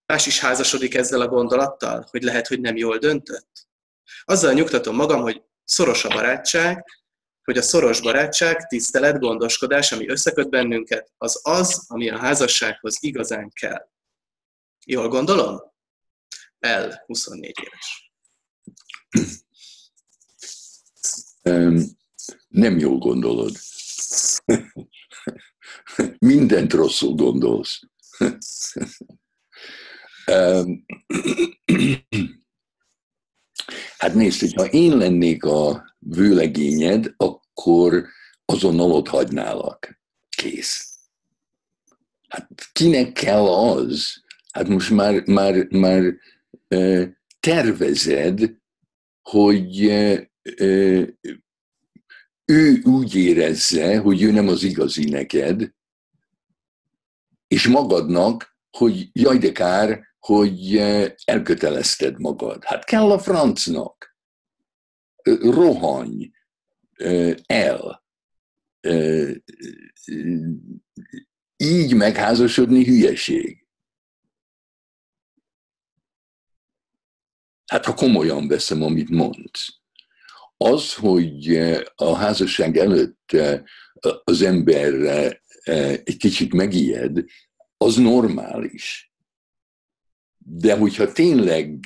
Más 0.06 0.26
is 0.26 0.40
házasodik 0.40 0.94
ezzel 0.94 1.20
a 1.20 1.28
gondolattal, 1.28 2.06
hogy 2.10 2.22
lehet, 2.22 2.46
hogy 2.46 2.60
nem 2.60 2.76
jól 2.76 2.98
döntött? 2.98 3.68
Azzal 4.24 4.52
nyugtatom 4.52 4.94
magam, 4.94 5.20
hogy 5.20 5.42
szoros 5.64 6.04
a 6.04 6.08
barátság, 6.08 6.84
hogy 7.44 7.58
a 7.58 7.62
szoros 7.62 8.00
barátság, 8.00 8.66
tisztelet, 8.66 9.18
gondoskodás, 9.18 9.92
ami 9.92 10.08
összeköt 10.08 10.50
bennünket, 10.50 11.12
az 11.16 11.40
az, 11.42 11.84
ami 11.88 12.08
a 12.08 12.18
házassághoz 12.18 12.96
igazán 13.00 13.50
kell. 13.50 13.88
Jól 14.86 15.08
gondolom? 15.08 15.60
El 16.58 17.02
24 17.06 17.54
éves. 17.62 18.12
Nem 22.48 22.78
jól 22.78 22.98
gondolod. 22.98 23.56
Mindent 26.18 26.72
rosszul 26.72 27.14
gondolsz. 27.14 27.80
Hát 33.98 34.14
nézd, 34.14 34.40
hogyha 34.40 34.64
én 34.64 34.96
lennék 34.96 35.44
a 35.44 35.94
vőlegényed, 35.98 37.14
akkor 37.16 38.06
azonnal 38.44 38.92
ott 38.92 39.08
hagynálak. 39.08 40.00
Kész. 40.36 40.98
Hát 42.28 42.48
kinek 42.72 43.12
kell 43.12 43.46
az? 43.46 44.22
Hát 44.52 44.68
most 44.68 44.90
már, 44.90 45.22
már, 45.26 45.66
már 45.70 46.14
tervezed, 47.40 48.56
hogy 49.22 49.80
ő 52.44 52.82
úgy 52.82 53.14
érezze, 53.14 53.98
hogy 53.98 54.22
ő 54.22 54.30
nem 54.30 54.48
az 54.48 54.62
igazi 54.62 55.04
neked, 55.04 55.74
és 57.46 57.66
magadnak, 57.68 58.56
hogy 58.70 59.08
jaj 59.12 59.38
de 59.38 59.52
kár, 59.52 60.13
hogy 60.26 60.76
elkötelezted 61.24 62.20
magad. 62.20 62.64
Hát 62.64 62.84
kell 62.84 63.10
a 63.10 63.18
francnak. 63.18 64.16
Rohanj 65.40 66.30
el. 67.46 68.04
Így 71.56 71.94
megházasodni 71.94 72.84
hülyeség. 72.84 73.66
Hát 77.66 77.84
ha 77.84 77.94
komolyan 77.94 78.48
veszem, 78.48 78.82
amit 78.82 79.10
mondsz. 79.10 79.68
Az, 80.56 80.94
hogy 80.94 81.56
a 81.94 82.14
házasság 82.14 82.76
előtt 82.76 83.36
az 84.24 84.42
ember 84.42 84.94
egy 86.04 86.16
kicsit 86.16 86.54
megijed, 86.54 87.24
az 87.76 87.96
normális. 87.96 89.13
De 90.46 90.76
hogyha 90.76 91.12
tényleg 91.12 91.78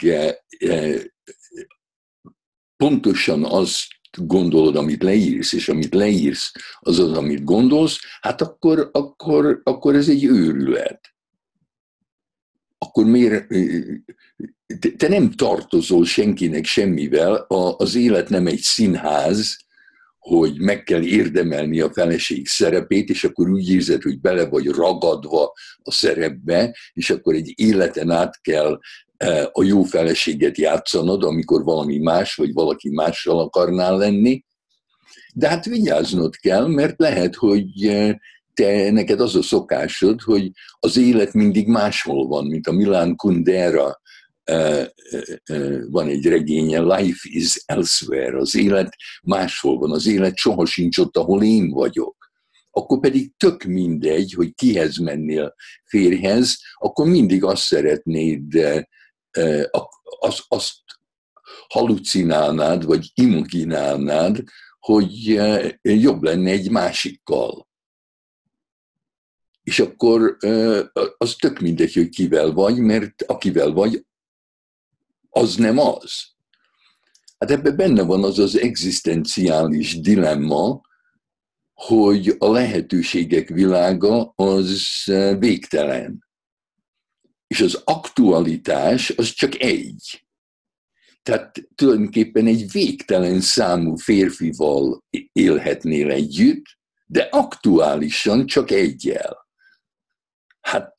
pontosan 2.77 3.45
azt 3.45 3.87
gondolod, 4.17 4.77
amit 4.77 5.03
leírsz, 5.03 5.53
és 5.53 5.69
amit 5.69 5.95
leírsz, 5.95 6.53
az 6.79 6.99
az, 6.99 7.13
amit 7.13 7.45
gondolsz, 7.45 7.99
hát 8.21 8.41
akkor, 8.41 8.91
akkor, 8.93 9.61
akkor 9.65 9.95
ez 9.95 10.09
egy 10.09 10.25
őrület. 10.25 11.15
Akkor 12.79 13.05
miért 13.05 13.47
te 14.97 15.09
nem 15.09 15.31
tartozol 15.31 16.05
senkinek 16.05 16.65
semmivel, 16.65 17.35
az 17.79 17.95
élet 17.95 18.29
nem 18.29 18.47
egy 18.47 18.61
színház, 18.61 19.67
hogy 20.29 20.61
meg 20.61 20.83
kell 20.83 21.03
érdemelni 21.03 21.81
a 21.81 21.93
feleség 21.93 22.47
szerepét, 22.47 23.09
és 23.09 23.25
akkor 23.25 23.49
úgy 23.49 23.71
érzed, 23.71 24.03
hogy 24.03 24.21
bele 24.21 24.47
vagy 24.47 24.67
ragadva 24.67 25.53
a 25.83 25.93
szerepbe, 25.93 26.77
és 26.93 27.11
akkor 27.11 27.35
egy 27.35 27.53
életen 27.57 28.11
át 28.11 28.41
kell 28.41 28.79
e, 29.17 29.49
a 29.53 29.63
jó 29.63 29.83
feleséget 29.83 30.59
játszanod, 30.59 31.25
amikor 31.25 31.65
valami 31.65 31.99
más, 31.99 32.35
vagy 32.35 32.53
valaki 32.53 32.89
mással 32.89 33.39
akarnál 33.39 33.97
lenni. 33.97 34.45
De 35.35 35.49
hát 35.49 35.65
vigyáznod 35.65 36.37
kell, 36.37 36.67
mert 36.67 36.99
lehet, 36.99 37.35
hogy 37.35 37.87
e, 37.87 38.21
te, 38.55 38.91
neked 38.91 39.21
az 39.21 39.37
a 39.37 39.43
szokásod, 39.43 40.21
hogy 40.21 40.51
az 40.81 40.97
élet 40.97 41.33
mindig 41.33 41.67
máshol 41.67 42.27
van, 42.27 42.47
mint 42.47 42.67
a 42.67 42.73
Milán 42.73 43.17
Kundera 43.17 44.01
van 45.91 46.09
egy 46.09 46.27
regénye, 46.27 46.81
Life 46.81 47.21
is 47.23 47.63
elsewhere, 47.67 48.39
az 48.39 48.55
élet 48.55 48.97
máshol 49.23 49.79
van, 49.79 49.91
az 49.91 50.07
élet 50.07 50.37
soha 50.37 50.67
sincs 50.67 50.99
ott, 50.99 51.17
ahol 51.17 51.43
én 51.43 51.71
vagyok. 51.71 52.17
Akkor 52.71 53.01
pedig 53.01 53.33
tök 53.37 53.63
mindegy, 53.63 54.33
hogy 54.33 54.55
kihez 54.55 54.97
mennél 54.97 55.55
férjhez, 55.85 56.59
akkor 56.75 57.07
mindig 57.07 57.45
azt 57.45 57.63
szeretnéd, 57.63 58.55
azt, 60.21 60.45
azt 60.49 60.75
halucinálnád, 61.69 62.85
vagy 62.85 63.11
imaginálnád, 63.15 64.43
hogy 64.79 65.41
jobb 65.83 66.23
lenne 66.23 66.51
egy 66.51 66.71
másikkal. 66.71 67.69
És 69.63 69.81
akkor 69.81 70.37
az 71.19 71.35
tök 71.35 71.59
mindegy, 71.59 71.95
hogy 71.95 72.09
kivel 72.09 72.53
vagy, 72.53 72.79
mert 72.79 73.23
akivel 73.23 73.73
vagy, 73.73 74.07
az 75.29 75.57
nem 75.57 75.79
az. 75.79 76.27
Hát 77.39 77.51
ebben 77.51 77.77
benne 77.77 78.03
van 78.03 78.25
az 78.25 78.39
az 78.39 78.59
egzisztenciális 78.59 80.01
dilemma, 80.01 80.81
hogy 81.75 82.35
a 82.39 82.51
lehetőségek 82.51 83.49
világa 83.49 84.33
az 84.37 85.03
végtelen. 85.39 86.27
És 87.47 87.61
az 87.61 87.83
aktualitás 87.85 89.11
az 89.11 89.31
csak 89.31 89.61
egy. 89.61 90.27
Tehát 91.23 91.69
tulajdonképpen 91.75 92.47
egy 92.47 92.71
végtelen 92.71 93.41
számú 93.41 93.97
férfival 93.97 95.05
élhetnél 95.33 96.11
együtt, 96.11 96.65
de 97.07 97.29
aktuálisan 97.31 98.47
csak 98.47 98.71
egyel. 98.71 99.48
Hát 100.69 100.95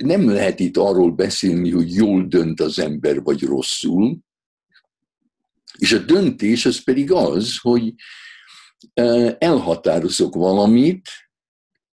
nem 0.00 0.30
lehet 0.30 0.60
itt 0.60 0.76
arról 0.76 1.10
beszélni, 1.10 1.70
hogy 1.70 1.94
jól 1.94 2.26
dönt 2.26 2.60
az 2.60 2.78
ember, 2.78 3.22
vagy 3.22 3.42
rosszul. 3.42 4.18
És 5.78 5.92
a 5.92 5.98
döntés 5.98 6.66
az 6.66 6.84
pedig 6.84 7.12
az, 7.12 7.58
hogy 7.58 7.94
elhatározok 9.38 10.34
valamit, 10.34 11.08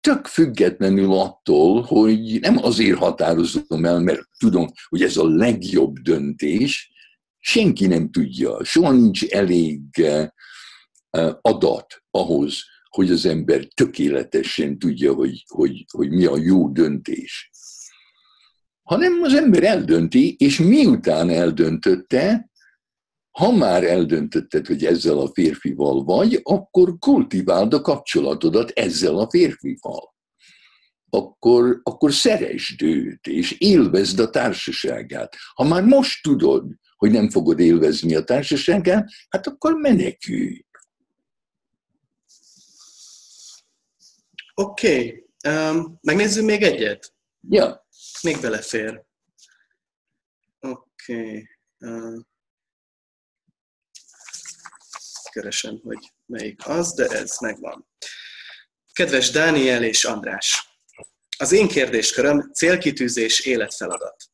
csak 0.00 0.26
függetlenül 0.26 1.12
attól, 1.12 1.82
hogy 1.82 2.40
nem 2.40 2.58
azért 2.58 2.98
határozom 2.98 3.84
el, 3.84 4.00
mert 4.00 4.28
tudom, 4.38 4.72
hogy 4.88 5.02
ez 5.02 5.16
a 5.16 5.28
legjobb 5.28 5.98
döntés, 5.98 6.90
senki 7.38 7.86
nem 7.86 8.10
tudja, 8.10 8.64
soha 8.64 8.92
nincs 8.92 9.24
elég 9.24 9.80
adat 11.40 12.02
ahhoz, 12.10 12.62
hogy 12.94 13.10
az 13.10 13.26
ember 13.26 13.64
tökéletesen 13.64 14.78
tudja, 14.78 15.12
hogy, 15.12 15.44
hogy, 15.48 15.84
hogy 15.90 16.10
mi 16.10 16.24
a 16.24 16.36
jó 16.36 16.68
döntés. 16.68 17.50
Hanem 18.82 19.22
az 19.22 19.34
ember 19.34 19.62
eldönti, 19.62 20.36
és 20.38 20.58
miután 20.58 21.30
eldöntötte, 21.30 22.50
ha 23.30 23.52
már 23.52 23.84
eldöntötted, 23.84 24.66
hogy 24.66 24.84
ezzel 24.84 25.18
a 25.18 25.30
férfival 25.32 26.04
vagy, 26.04 26.40
akkor 26.42 26.98
kultiváld 26.98 27.74
a 27.74 27.80
kapcsolatodat 27.80 28.70
ezzel 28.70 29.18
a 29.18 29.30
férfival. 29.30 30.14
Akkor, 31.10 31.80
akkor 31.82 32.12
szeresd 32.12 32.82
őt, 32.82 33.26
és 33.26 33.52
élvezd 33.58 34.18
a 34.18 34.30
társaságát. 34.30 35.36
Ha 35.54 35.64
már 35.64 35.84
most 35.84 36.22
tudod, 36.22 36.64
hogy 36.96 37.10
nem 37.10 37.30
fogod 37.30 37.60
élvezni 37.60 38.14
a 38.14 38.24
társaságát, 38.24 39.08
hát 39.28 39.46
akkor 39.46 39.74
menekülj. 39.74 40.64
Oké, 44.54 45.26
okay. 45.42 45.52
um, 45.54 45.98
megnézzük 46.02 46.44
még 46.44 46.62
egyet? 46.62 47.14
Ja. 47.48 47.86
Még 48.22 48.40
belefér. 48.40 49.04
Oké. 50.60 51.14
Okay. 51.14 51.48
Uh, 51.78 52.20
keresem, 55.30 55.80
hogy 55.82 56.12
melyik 56.26 56.68
az, 56.68 56.92
de 56.92 57.08
ez 57.08 57.38
megvan. 57.40 57.88
Kedves 58.92 59.30
Dániel 59.30 59.84
és 59.84 60.04
András! 60.04 60.68
Az 61.38 61.52
én 61.52 61.68
kérdésköröm 61.68 62.50
célkitűzés 62.52 63.40
életfeladat. 63.40 64.24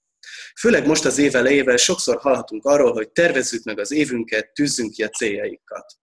Főleg 0.60 0.86
most 0.86 1.04
az 1.04 1.18
év 1.18 1.34
elejével 1.34 1.76
sokszor 1.76 2.20
hallhatunk 2.20 2.64
arról, 2.64 2.92
hogy 2.92 3.10
tervezzük 3.10 3.64
meg 3.64 3.78
az 3.78 3.90
évünket, 3.90 4.52
tűzzünk 4.52 4.92
ki 4.92 5.02
a 5.02 5.08
céljaikat. 5.08 5.99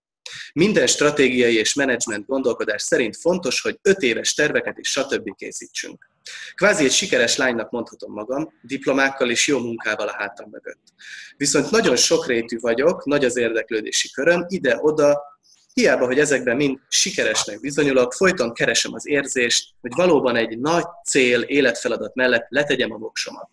Minden 0.54 0.88
stratégiai 0.88 1.56
és 1.56 1.74
menedzsment 1.74 2.26
gondolkodás 2.26 2.82
szerint 2.82 3.18
fontos, 3.18 3.62
hogy 3.62 3.80
öt 3.82 4.00
éves 4.00 4.34
terveket 4.34 4.78
és 4.78 4.90
stb. 4.90 5.36
készítsünk. 5.36 6.10
Kvázi 6.56 6.84
egy 6.84 6.92
sikeres 6.92 7.36
lánynak 7.36 7.70
mondhatom 7.72 8.14
magam, 8.14 8.54
diplomákkal 8.62 9.30
és 9.30 9.48
jó 9.48 9.60
munkával 9.60 10.08
a 10.08 10.16
hátam 10.18 10.50
mögött. 10.50 10.84
Viszont 11.38 11.72
nagyon 11.72 11.96
sokrétű 11.96 12.60
vagyok, 12.60 13.06
nagy 13.06 13.26
az 13.26 13.38
érdeklődési 13.38 14.12
köröm, 14.12 14.46
ide-oda, 14.48 15.22
hiába, 15.74 16.06
hogy 16.06 16.20
ezekben 16.20 16.56
mind 16.56 16.80
sikeresnek 16.90 17.60
bizonyulok, 17.60 18.14
folyton 18.14 18.54
keresem 18.54 18.94
az 18.94 19.08
érzést, 19.08 19.74
hogy 19.82 19.92
valóban 19.96 20.36
egy 20.36 20.60
nagy 20.60 20.86
cél, 21.06 21.42
életfeladat 21.42 22.16
mellett 22.16 22.46
letegyem 22.50 22.92
a 22.92 22.98
voksomat. 22.98 23.50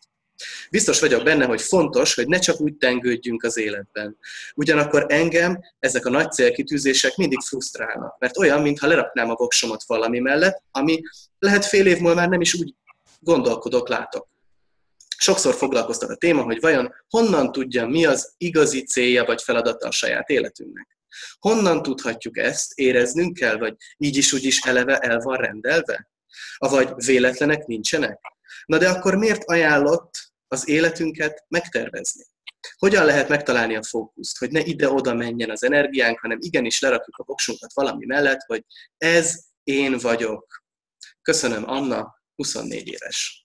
Biztos 0.70 1.00
vagyok 1.00 1.22
benne, 1.22 1.44
hogy 1.44 1.62
fontos, 1.62 2.14
hogy 2.14 2.28
ne 2.28 2.38
csak 2.38 2.60
úgy 2.60 2.74
tengődjünk 2.74 3.42
az 3.42 3.58
életben. 3.58 4.18
Ugyanakkor 4.54 5.06
engem 5.08 5.58
ezek 5.78 6.06
a 6.06 6.10
nagy 6.10 6.32
célkitűzések 6.32 7.16
mindig 7.16 7.40
frusztrálnak, 7.40 8.18
mert 8.18 8.38
olyan, 8.38 8.62
mintha 8.62 8.86
leraknám 8.86 9.30
a 9.30 9.34
voksomat 9.34 9.84
valami 9.86 10.18
mellett, 10.18 10.62
ami 10.70 11.02
lehet 11.38 11.64
fél 11.64 11.86
év 11.86 11.98
múlva 11.98 12.14
már 12.14 12.28
nem 12.28 12.40
is 12.40 12.54
úgy 12.54 12.74
gondolkodok, 13.20 13.88
látok. 13.88 14.28
Sokszor 15.16 15.54
foglalkoztat 15.54 16.10
a 16.10 16.16
téma, 16.16 16.42
hogy 16.42 16.60
vajon 16.60 16.94
honnan 17.08 17.52
tudja, 17.52 17.86
mi 17.86 18.04
az 18.04 18.34
igazi 18.36 18.84
célja 18.84 19.24
vagy 19.24 19.42
feladata 19.42 19.86
a 19.86 19.90
saját 19.90 20.28
életünknek. 20.28 20.88
Honnan 21.38 21.82
tudhatjuk 21.82 22.38
ezt, 22.38 22.72
éreznünk 22.78 23.34
kell, 23.34 23.56
vagy 23.56 23.74
így 23.96 24.16
is 24.16 24.32
úgy 24.32 24.44
is 24.44 24.60
eleve 24.60 24.98
el 24.98 25.18
van 25.18 25.36
rendelve? 25.36 26.08
Avagy 26.56 26.92
véletlenek 26.96 27.66
nincsenek? 27.66 28.20
Na 28.66 28.78
de 28.78 28.88
akkor 28.88 29.14
miért 29.14 29.44
ajánlott 29.44 30.32
az 30.54 30.68
életünket 30.68 31.44
megtervezni? 31.48 32.24
Hogyan 32.78 33.04
lehet 33.04 33.28
megtalálni 33.28 33.76
a 33.76 33.82
fókuszt, 33.82 34.38
hogy 34.38 34.50
ne 34.50 34.60
ide-oda 34.60 35.14
menjen 35.14 35.50
az 35.50 35.64
energiánk, 35.64 36.18
hanem 36.18 36.38
igenis 36.40 36.80
lerakjuk 36.80 37.16
a 37.16 37.24
voksunkat 37.26 37.72
valami 37.74 38.06
mellett, 38.06 38.40
hogy 38.46 38.64
ez 38.96 39.44
én 39.64 39.98
vagyok. 39.98 40.62
Köszönöm, 41.22 41.62
Anna, 41.66 42.20
24 42.34 42.88
éves. 42.88 43.42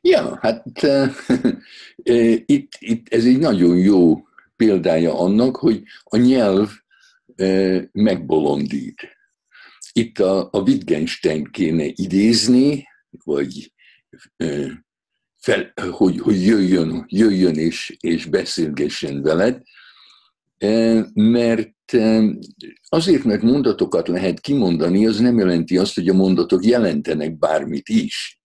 Ja, 0.00 0.38
hát 0.40 0.82
uh, 0.82 1.16
itt, 2.46 2.72
itt 2.78 3.08
ez 3.08 3.24
egy 3.24 3.38
nagyon 3.38 3.78
jó 3.78 4.28
példája 4.56 5.18
annak, 5.18 5.56
hogy 5.56 5.82
a 6.02 6.16
nyelv 6.16 6.70
uh, 7.36 7.82
megbolondít. 7.92 9.08
Itt 9.92 10.18
a, 10.18 10.48
a 10.52 10.58
Wittgenstein 10.58 11.44
kéne 11.44 11.84
idézni, 11.84 12.86
vagy 13.24 13.73
fel, 15.36 15.72
hogy, 15.90 16.20
hogy 16.20 16.46
jöjjön, 16.46 17.04
jöjjön 17.08 17.54
és, 17.54 17.96
és 18.00 18.26
beszélgessen 18.26 19.22
veled, 19.22 19.62
mert 21.14 21.92
azért, 22.88 23.24
mert 23.24 23.42
mondatokat 23.42 24.08
lehet 24.08 24.40
kimondani, 24.40 25.06
az 25.06 25.18
nem 25.18 25.38
jelenti 25.38 25.78
azt, 25.78 25.94
hogy 25.94 26.08
a 26.08 26.14
mondatok 26.14 26.64
jelentenek 26.64 27.38
bármit 27.38 27.88
is. 27.88 28.40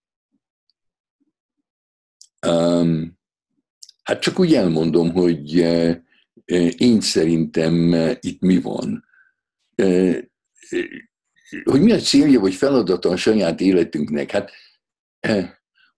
Hát 4.03 4.19
csak 4.19 4.39
úgy 4.39 4.53
elmondom, 4.53 5.11
hogy 5.11 5.53
én 6.77 7.01
szerintem 7.01 7.93
itt 8.19 8.41
mi 8.41 8.61
van. 8.61 9.05
Hogy 11.63 11.81
mi 11.81 11.91
a 11.91 11.99
célja 11.99 12.39
vagy 12.39 12.53
feladata 12.53 13.09
a 13.09 13.15
saját 13.15 13.61
életünknek? 13.61 14.31
Hát 14.31 14.51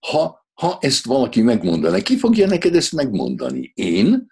ha, 0.07 0.47
ha 0.53 0.77
ezt 0.81 1.05
valaki 1.05 1.41
megmondaná, 1.41 1.99
ki 1.99 2.17
fogja 2.17 2.47
neked 2.47 2.75
ezt 2.75 2.91
megmondani? 2.91 3.71
Én? 3.75 4.29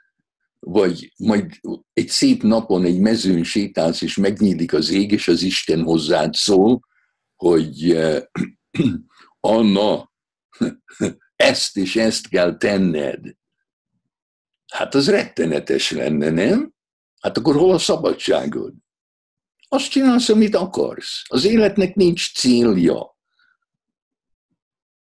vagy 0.60 1.14
majd 1.18 1.60
egy 1.94 2.08
szép 2.08 2.44
napon 2.44 2.86
egy 2.86 3.00
mezőn 3.00 3.44
sétálsz, 3.44 4.02
és 4.02 4.18
megnyílik 4.18 4.74
az 4.74 4.90
ég, 4.90 5.12
és 5.12 5.28
az 5.28 5.42
Isten 5.42 5.84
hozzád 5.84 6.34
szól, 6.34 6.80
hogy 7.36 7.92
eh, 7.92 8.24
Anna, 9.40 10.12
ezt 11.36 11.78
és 11.78 11.96
ezt 11.96 12.28
kell 12.28 12.58
tenned. 12.58 13.36
Hát 14.74 14.96
az 14.96 15.10
rettenetes 15.10 15.92
lenne, 15.92 16.30
nem? 16.30 16.74
Hát 17.22 17.38
akkor 17.38 17.56
hol 17.56 17.74
a 17.74 17.78
szabadságod? 17.78 18.74
Azt 19.68 19.90
csinálsz, 19.90 20.30
amit 20.30 20.56
akarsz. 20.56 21.22
Az 21.28 21.46
életnek 21.46 21.96
nincs 21.96 22.34
célja. 22.34 23.18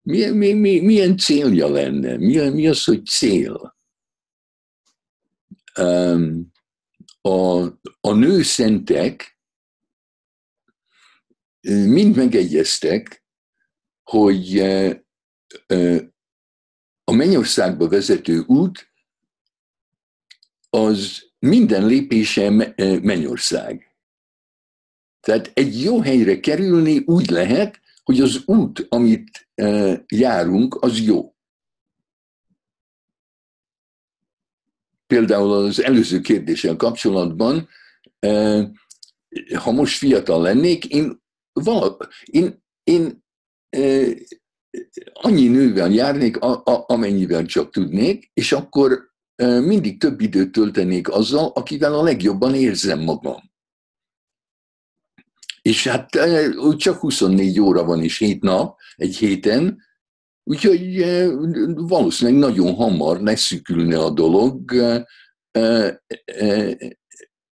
Milyen, 0.07 0.35
mi, 0.35 0.53
mi, 0.53 0.81
milyen 0.81 1.17
célja 1.17 1.69
lenne? 1.69 2.17
Mi, 2.17 2.49
mi 2.49 2.67
az, 2.67 2.85
hogy 2.85 3.07
cél? 3.07 3.75
a, 7.21 7.65
a 8.01 8.13
nőszentek 8.13 9.39
mind 11.67 12.17
megegyeztek, 12.17 13.25
hogy 14.03 14.59
a 17.05 17.13
mennyországba 17.13 17.89
vezető 17.89 18.45
út 18.47 18.93
az 20.71 21.31
minden 21.39 21.87
lépése 21.87 22.51
mennyország. 23.03 23.97
Tehát 25.21 25.51
egy 25.55 25.83
jó 25.83 26.01
helyre 26.01 26.41
kerülni 26.41 26.99
úgy 26.99 27.31
lehet, 27.31 27.81
hogy 28.07 28.21
az 28.21 28.43
út, 28.45 28.87
amit 28.89 29.49
járunk, 30.07 30.75
az 30.81 31.01
jó. 31.01 31.37
például 35.07 35.53
az 35.53 35.83
előző 35.83 36.21
kérdéssel 36.21 36.77
kapcsolatban, 36.77 37.69
eh, 38.19 38.69
ha 39.55 39.71
most 39.71 39.99
fiatal 39.99 40.43
lennék, 40.43 40.85
én, 40.85 41.23
vala, 41.53 41.97
én, 42.25 42.63
én 42.85 43.25
eh, 43.69 44.13
annyi 45.13 45.49
nővel 45.49 45.91
járnék, 45.91 46.37
amennyivel 46.87 47.47
csak 47.47 47.71
tudnék, 47.71 48.31
és 48.33 48.53
akkor 48.53 49.15
mindig 49.43 50.01
több 50.01 50.21
időt 50.21 50.53
töltenék 50.53 51.09
azzal, 51.09 51.53
akivel 51.55 51.95
a 51.95 52.03
legjobban 52.03 52.55
érzem 52.55 53.01
magam. 53.01 53.51
És 55.67 55.87
hát 55.87 56.09
csak 56.77 56.99
24 56.99 57.61
óra 57.61 57.85
van 57.85 58.03
is 58.03 58.19
7 58.19 58.43
nap 58.43 58.79
egy 58.97 59.17
héten, 59.17 59.83
úgyhogy 60.43 61.05
valószínűleg 61.75 62.41
nagyon 62.41 62.75
hamar 62.75 63.21
leszűkülne 63.21 63.99
a 63.99 64.11
dolog 64.11 64.73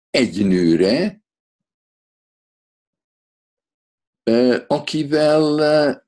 egy 0.09 0.45
nőre, 0.45 1.23
akivel 4.67 6.05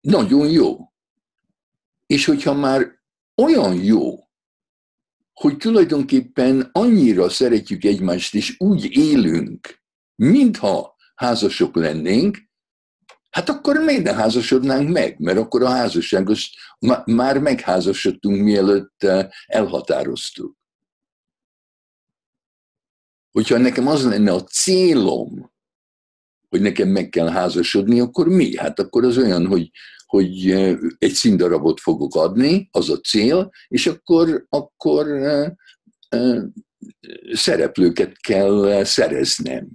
nagyon 0.00 0.50
jó. 0.50 0.92
És 2.06 2.24
hogyha 2.24 2.54
már 2.54 3.00
olyan 3.42 3.84
jó, 3.84 4.29
hogy 5.40 5.56
tulajdonképpen 5.56 6.68
annyira 6.72 7.28
szeretjük 7.28 7.84
egymást, 7.84 8.34
és 8.34 8.54
úgy 8.58 8.96
élünk, 8.96 9.82
mintha 10.14 10.96
házasok 11.14 11.76
lennénk, 11.76 12.38
hát 13.30 13.48
akkor 13.48 13.76
miért 13.76 14.02
ne 14.02 14.14
házasodnánk 14.14 14.88
meg? 14.88 15.18
Mert 15.18 15.38
akkor 15.38 15.62
a 15.62 15.68
házasságos 15.68 16.50
már 17.04 17.38
megházasodtunk, 17.38 18.42
mielőtt 18.42 19.06
elhatároztuk. 19.46 20.56
Hogyha 23.30 23.58
nekem 23.58 23.86
az 23.86 24.04
lenne 24.04 24.32
a 24.32 24.44
célom, 24.44 25.52
hogy 26.48 26.60
nekem 26.60 26.88
meg 26.88 27.08
kell 27.08 27.28
házasodni, 27.28 28.00
akkor 28.00 28.28
mi? 28.28 28.56
Hát 28.56 28.78
akkor 28.78 29.04
az 29.04 29.18
olyan, 29.18 29.46
hogy, 29.46 29.70
hogy 30.10 30.50
egy 30.98 31.12
színdarabot 31.12 31.80
fogok 31.80 32.14
adni, 32.14 32.68
az 32.72 32.90
a 32.90 33.00
cél, 33.00 33.50
és 33.68 33.86
akkor, 33.86 34.46
akkor 34.48 35.06
szereplőket 37.32 38.16
kell 38.18 38.84
szereznem. 38.84 39.68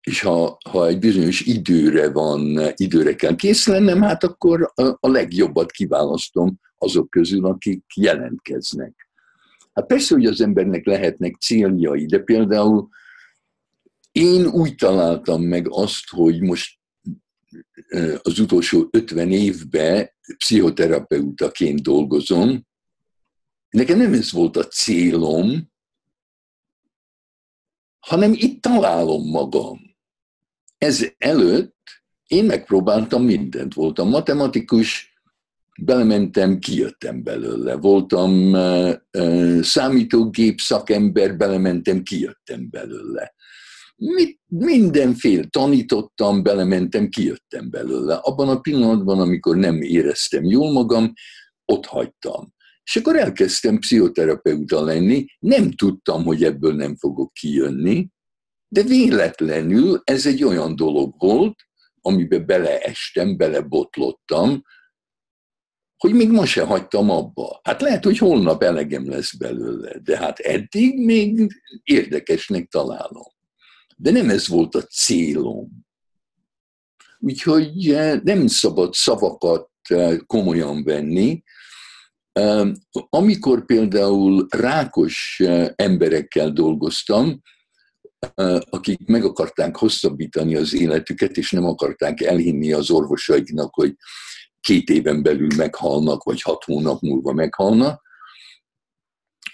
És 0.00 0.20
ha, 0.20 0.58
ha 0.70 0.86
egy 0.86 0.98
bizonyos 0.98 1.40
időre 1.40 2.10
van, 2.10 2.72
időre 2.74 3.14
kell 3.14 3.36
kész 3.36 3.66
lennem, 3.66 4.02
hát 4.02 4.24
akkor 4.24 4.72
a, 4.74 5.08
legjobbat 5.08 5.70
kiválasztom 5.70 6.60
azok 6.78 7.10
közül, 7.10 7.46
akik 7.46 7.84
jelentkeznek. 7.94 9.08
Hát 9.72 9.86
persze, 9.86 10.14
hogy 10.14 10.26
az 10.26 10.40
embernek 10.40 10.86
lehetnek 10.86 11.36
céljai, 11.36 12.06
de 12.06 12.18
például 12.18 12.88
én 14.12 14.46
úgy 14.46 14.74
találtam 14.74 15.42
meg 15.42 15.66
azt, 15.70 16.08
hogy 16.08 16.40
most 16.40 16.79
az 18.22 18.38
utolsó 18.38 18.88
50 18.90 19.32
évben 19.32 20.10
pszichoterapeutaként 20.36 21.82
dolgozom. 21.82 22.66
Nekem 23.70 23.98
nem 23.98 24.12
ez 24.12 24.32
volt 24.32 24.56
a 24.56 24.66
célom, 24.66 25.70
hanem 27.98 28.32
itt 28.32 28.62
találom 28.62 29.30
magam. 29.30 29.96
Ez 30.78 31.06
előtt 31.18 31.76
én 32.26 32.44
megpróbáltam 32.44 33.24
mindent. 33.24 33.74
Voltam 33.74 34.08
matematikus, 34.08 35.14
belementem, 35.80 36.58
kijöttem 36.58 37.22
belőle. 37.22 37.76
Voltam 37.76 38.54
számítógép 39.62 40.60
szakember, 40.60 41.36
belementem, 41.36 42.02
kijöttem 42.02 42.70
belőle 42.70 43.34
mit, 44.00 44.40
mindenféle 44.46 45.44
tanítottam, 45.44 46.42
belementem, 46.42 47.08
kijöttem 47.08 47.70
belőle. 47.70 48.14
Abban 48.14 48.48
a 48.48 48.60
pillanatban, 48.60 49.20
amikor 49.20 49.56
nem 49.56 49.82
éreztem 49.82 50.44
jól 50.44 50.72
magam, 50.72 51.12
ott 51.64 51.86
hagytam. 51.86 52.52
És 52.84 52.96
akkor 52.96 53.16
elkezdtem 53.16 53.78
pszichoterapeuta 53.78 54.82
lenni, 54.84 55.24
nem 55.38 55.70
tudtam, 55.70 56.24
hogy 56.24 56.44
ebből 56.44 56.74
nem 56.74 56.96
fogok 56.96 57.32
kijönni, 57.32 58.08
de 58.68 58.82
véletlenül 58.82 60.00
ez 60.04 60.26
egy 60.26 60.44
olyan 60.44 60.76
dolog 60.76 61.14
volt, 61.18 61.56
amiben 62.00 62.46
beleestem, 62.46 63.36
belebotlottam, 63.36 64.62
hogy 65.96 66.12
még 66.12 66.30
ma 66.30 66.46
se 66.46 66.64
hagytam 66.64 67.10
abba. 67.10 67.60
Hát 67.62 67.80
lehet, 67.80 68.04
hogy 68.04 68.18
holnap 68.18 68.62
elegem 68.62 69.08
lesz 69.08 69.34
belőle, 69.34 69.98
de 69.98 70.16
hát 70.16 70.38
eddig 70.38 71.04
még 71.04 71.60
érdekesnek 71.82 72.68
találom. 72.68 73.38
De 74.02 74.10
nem 74.10 74.30
ez 74.30 74.48
volt 74.48 74.74
a 74.74 74.82
célom. 74.82 75.68
Úgyhogy 77.18 77.90
eh, 77.90 78.20
nem 78.20 78.46
szabad 78.46 78.94
szavakat 78.94 79.70
eh, 79.88 80.18
komolyan 80.26 80.84
venni. 80.84 81.42
Eh, 82.32 82.68
amikor 82.92 83.64
például 83.64 84.46
rákos 84.50 85.42
emberekkel 85.74 86.50
dolgoztam, 86.50 87.42
akik 88.70 89.06
meg 89.06 89.24
akarták 89.24 89.76
hosszabbítani 89.76 90.56
az 90.56 90.74
életüket, 90.74 91.36
és 91.36 91.50
nem 91.50 91.64
akarták 91.64 92.20
elhinni 92.20 92.72
az 92.72 92.90
orvosaiknak, 92.90 93.74
hogy 93.74 93.96
két 94.60 94.88
éven 94.90 95.22
belül 95.22 95.48
meghalnak, 95.56 96.22
vagy 96.22 96.42
hat 96.42 96.64
hónap 96.64 97.00
múlva 97.00 97.32
meghalnak, 97.32 98.02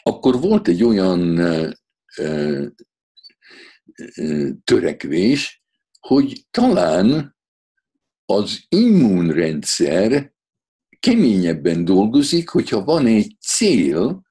akkor 0.03 0.41
volt 0.41 0.69
egy 0.69 0.83
olyan 0.85 1.41
törekvés, 4.65 5.63
hogy 6.01 6.47
talán 6.51 7.37
az 8.25 8.65
immunrendszer 8.69 10.35
keményebben 11.01 11.85
dolgozik, 11.85 12.49
hogyha 12.49 12.85
van 12.85 13.07
egy 13.07 13.37
cél, 13.41 14.23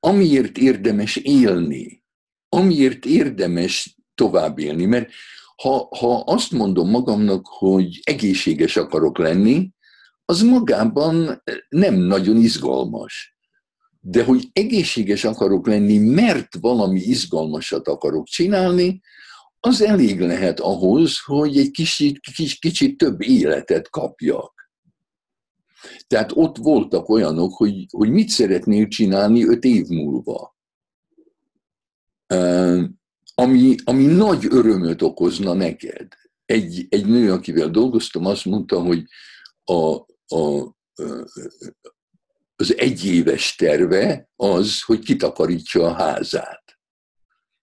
amiért 0.00 0.58
érdemes 0.58 1.16
élni, 1.16 2.04
amiért 2.48 3.04
érdemes 3.04 3.96
tovább 4.14 4.58
élni. 4.58 4.84
Mert 4.84 5.10
ha, 5.56 5.88
ha 5.98 6.20
azt 6.20 6.50
mondom 6.50 6.90
magamnak, 6.90 7.46
hogy 7.46 8.00
egészséges 8.02 8.76
akarok 8.76 9.18
lenni, 9.18 9.70
az 10.24 10.42
magában 10.42 11.42
nem 11.68 11.94
nagyon 11.94 12.36
izgalmas 12.36 13.36
de 14.00 14.24
hogy 14.24 14.48
egészséges 14.52 15.24
akarok 15.24 15.66
lenni, 15.66 15.98
mert 15.98 16.48
valami 16.60 17.00
izgalmasat 17.00 17.88
akarok 17.88 18.26
csinálni, 18.26 19.00
az 19.60 19.80
elég 19.82 20.20
lehet 20.20 20.60
ahhoz, 20.60 21.18
hogy 21.24 21.58
egy 21.58 21.70
kicsit, 21.70 22.20
kicsit, 22.20 22.58
kicsit 22.58 22.96
több 22.96 23.22
életet 23.22 23.90
kapjak. 23.90 24.70
Tehát 26.06 26.30
ott 26.34 26.56
voltak 26.56 27.08
olyanok, 27.08 27.54
hogy, 27.54 27.86
hogy 27.90 28.10
mit 28.10 28.28
szeretnél 28.28 28.88
csinálni 28.88 29.44
öt 29.44 29.64
év 29.64 29.86
múlva. 29.86 30.56
Ami, 33.34 33.74
ami 33.84 34.04
nagy 34.04 34.46
örömöt 34.50 35.02
okozna 35.02 35.52
neked. 35.52 36.08
Egy, 36.44 36.86
egy 36.88 37.06
nő, 37.06 37.32
akivel 37.32 37.68
dolgoztam, 37.68 38.26
azt 38.26 38.44
mondta, 38.44 38.80
hogy 38.80 39.04
a, 39.64 39.94
a, 40.36 40.74
az 42.60 42.78
egyéves 42.78 43.54
terve 43.54 44.28
az, 44.36 44.82
hogy 44.82 44.98
kitakarítsa 44.98 45.84
a 45.84 45.92
házát. 45.92 46.78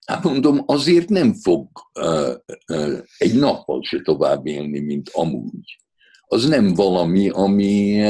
Hát 0.06 0.22
mondom, 0.24 0.62
azért 0.66 1.08
nem 1.08 1.34
fog 1.34 1.68
uh, 2.00 2.34
uh, 2.72 2.98
egy 3.18 3.34
nappal 3.34 3.82
se 3.82 4.00
tovább 4.00 4.46
élni, 4.46 4.78
mint 4.78 5.08
amúgy. 5.12 5.78
Az 6.26 6.48
nem 6.48 6.74
valami, 6.74 7.28
ami, 7.28 8.02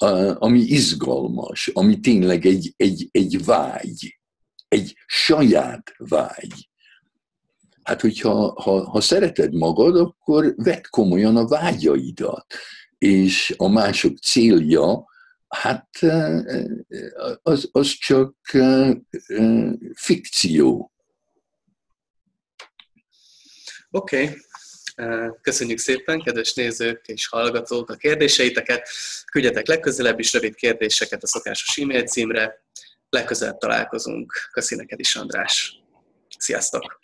uh, 0.00 0.36
ami 0.38 0.58
izgalmas, 0.58 1.70
ami 1.74 2.00
tényleg 2.00 2.46
egy, 2.46 2.74
egy, 2.76 3.08
egy 3.10 3.44
vágy, 3.44 4.18
egy 4.68 4.94
saját 5.06 5.92
vágy. 5.96 6.68
Hát, 7.82 8.00
hogyha 8.00 8.62
ha, 8.62 8.90
ha 8.90 9.00
szereted 9.00 9.54
magad, 9.54 9.96
akkor 9.96 10.54
vedd 10.56 10.82
komolyan 10.90 11.36
a 11.36 11.46
vágyaidat, 11.46 12.54
és 12.98 13.54
a 13.56 13.68
mások 13.68 14.18
célja 14.18 15.04
Hát 15.60 15.88
az, 17.42 17.68
az 17.72 17.88
csak 17.88 18.34
fikció. 19.94 20.92
Oké, 23.90 24.22
okay. 24.22 24.36
Köszönjük 25.40 25.78
szépen, 25.78 26.22
kedves 26.22 26.54
nézők 26.54 27.06
és 27.06 27.26
hallgatók, 27.26 27.90
a 27.90 27.94
kérdéseiteket. 27.94 28.88
Küldjetek 29.32 29.66
legközelebb 29.66 30.18
is 30.18 30.32
rövid 30.32 30.54
kérdéseket 30.54 31.22
a 31.22 31.26
szokásos 31.26 31.78
e-mail 31.78 32.04
címre. 32.04 32.64
Legközelebb 33.08 33.58
találkozunk. 33.58 34.32
Köszi 34.52 34.74
neked 34.74 35.00
is, 35.00 35.16
András. 35.16 35.80
Sziasztok! 36.38 37.00